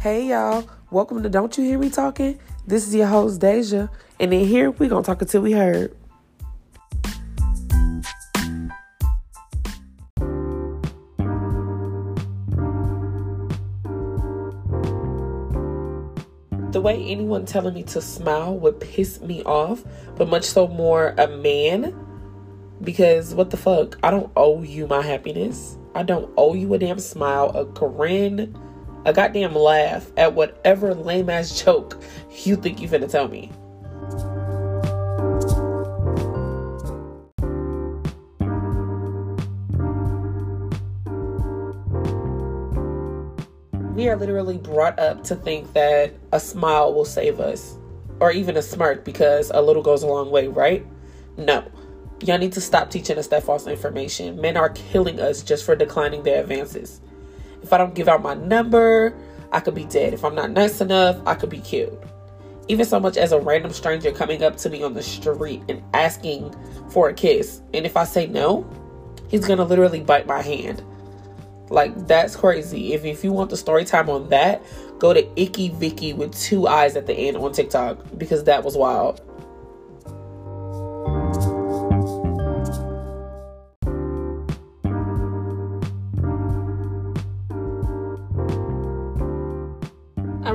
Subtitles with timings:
[0.00, 2.40] Hey y'all, welcome to Don't You Hear Me Talking?
[2.66, 5.94] This is your host Deja, and in here we gonna talk until we heard.
[16.72, 19.84] The way anyone telling me to smile would piss me off,
[20.16, 21.94] but much so more a man.
[22.82, 23.98] Because what the fuck?
[24.02, 25.76] I don't owe you my happiness.
[25.94, 28.56] I don't owe you a damn smile, a grin,
[29.04, 32.02] a goddamn laugh at whatever lame ass joke
[32.44, 33.50] you think you're gonna tell me.
[43.94, 47.76] We are literally brought up to think that a smile will save us,
[48.18, 50.86] or even a smirk, because a little goes a long way, right?
[51.36, 51.70] No.
[52.22, 54.40] Y'all need to stop teaching us that false information.
[54.40, 57.02] Men are killing us just for declining their advances.
[57.62, 59.14] If I don't give out my number,
[59.52, 60.14] I could be dead.
[60.14, 62.04] If I'm not nice enough, I could be killed.
[62.68, 65.82] Even so much as a random stranger coming up to me on the street and
[65.92, 66.54] asking
[66.90, 67.62] for a kiss.
[67.74, 68.68] And if I say no,
[69.28, 70.82] he's gonna literally bite my hand.
[71.68, 72.94] Like that's crazy.
[72.94, 74.62] If if you want the story time on that,
[74.98, 78.76] go to Icky Vicky with two eyes at the end on TikTok because that was
[78.76, 79.20] wild.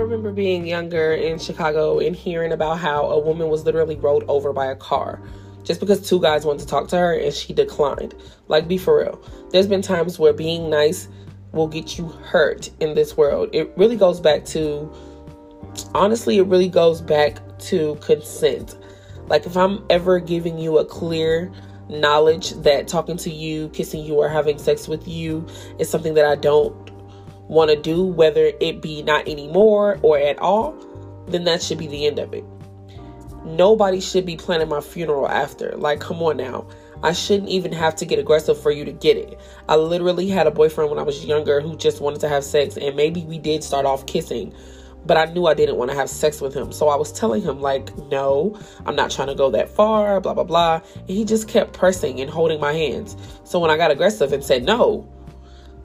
[0.05, 4.53] Remember being younger in Chicago and hearing about how a woman was literally rolled over
[4.53, 5.21] by a car
[5.63, 8.13] just because two guys wanted to talk to her and she declined.
[8.47, 9.21] Like, be for real.
[9.49, 11.07] There's been times where being nice
[11.53, 13.49] will get you hurt in this world.
[13.51, 14.91] It really goes back to,
[15.95, 18.77] honestly, it really goes back to consent.
[19.27, 21.51] Like, if I'm ever giving you a clear
[21.89, 25.47] knowledge that talking to you, kissing you, or having sex with you
[25.79, 26.91] is something that I don't
[27.47, 30.75] want to do, whether it be not anymore or at all,
[31.27, 32.43] then that should be the end of it.
[33.45, 35.71] Nobody should be planning my funeral after.
[35.77, 36.67] Like, come on now.
[37.03, 39.39] I shouldn't even have to get aggressive for you to get it.
[39.69, 42.77] I literally had a boyfriend when I was younger who just wanted to have sex,
[42.77, 44.53] and maybe we did start off kissing,
[45.05, 46.71] but I knew I didn't want to have sex with him.
[46.71, 50.33] So I was telling him, like, no, I'm not trying to go that far, blah,
[50.33, 50.81] blah, blah.
[50.95, 53.15] And he just kept pressing and holding my hands.
[53.43, 55.07] So when I got aggressive and said no,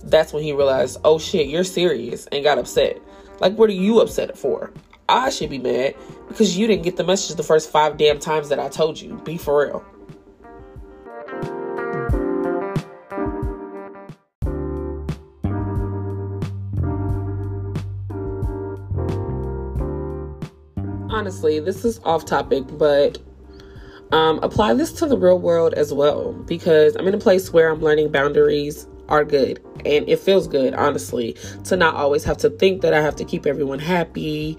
[0.02, 3.00] that's when he realized, oh shit, you're serious and got upset.
[3.40, 4.72] Like, what are you upset for?
[5.08, 5.96] I should be mad
[6.28, 9.14] because you didn't get the message the first five damn times that I told you.
[9.24, 9.84] Be for real.
[21.10, 23.18] Honestly, this is off topic, but
[24.12, 27.68] um, apply this to the real world as well because I'm in a place where
[27.68, 32.50] I'm learning boundaries are good and it feels good honestly to not always have to
[32.50, 34.56] think that I have to keep everyone happy.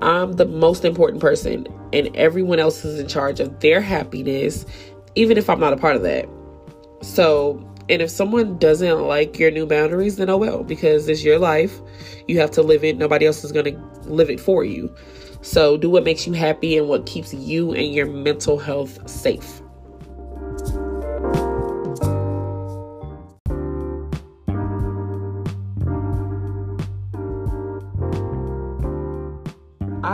[0.00, 4.66] I'm the most important person and everyone else is in charge of their happiness
[5.14, 6.28] even if I'm not a part of that.
[7.02, 11.38] So, and if someone doesn't like your new boundaries, then oh well, because it's your
[11.38, 11.80] life.
[12.28, 12.96] You have to live it.
[12.96, 14.94] Nobody else is going to live it for you.
[15.42, 19.61] So, do what makes you happy and what keeps you and your mental health safe.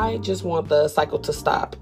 [0.09, 1.77] I just want the cycle to stop.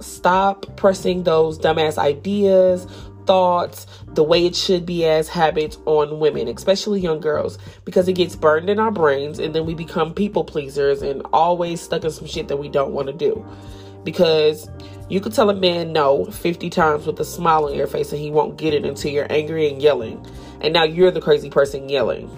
[0.00, 2.86] Stop pressing those dumbass ideas,
[3.26, 8.14] thoughts, the way it should be as habits on women, especially young girls, because it
[8.14, 12.10] gets burned in our brains and then we become people pleasers and always stuck in
[12.10, 13.44] some shit that we don't want to do.
[14.04, 14.70] Because
[15.10, 18.20] you could tell a man no 50 times with a smile on your face and
[18.20, 20.24] he won't get it until you're angry and yelling.
[20.62, 22.30] And now you're the crazy person yelling.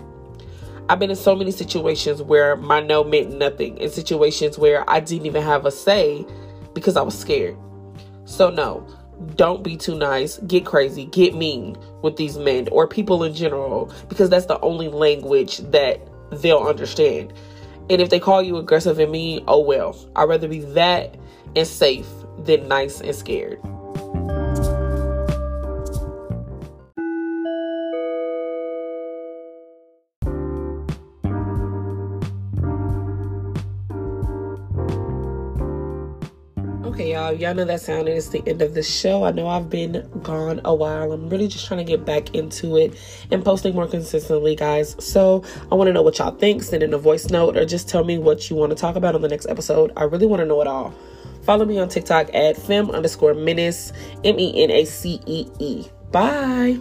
[0.91, 5.01] I've been in so many situations where my no meant nothing, in situations where I
[5.01, 6.25] didn't even have a say
[6.73, 7.59] because I was scared.
[8.25, 8.87] So, no,
[9.37, 13.93] don't be too nice, get crazy, get mean with these men or people in general
[14.09, 17.35] because that's the only language that they'll understand.
[17.91, 19.99] And if they call you aggressive and mean, oh well.
[20.17, 21.17] I'd rather be that
[21.55, 22.07] and safe
[22.39, 23.61] than nice and scared.
[36.99, 39.23] Okay, y'all, y'all know that sound It's the end of the show.
[39.23, 41.13] I know I've been gone a while.
[41.13, 42.99] I'm really just trying to get back into it
[43.31, 44.97] and posting more consistently, guys.
[44.99, 46.65] So I want to know what y'all think.
[46.65, 49.15] Send in a voice note or just tell me what you want to talk about
[49.15, 49.93] on the next episode.
[49.97, 50.93] I really want to know it all.
[51.45, 53.93] Follow me on TikTok at fem underscore menace,
[54.25, 55.87] M E N A C E E.
[56.11, 56.81] Bye.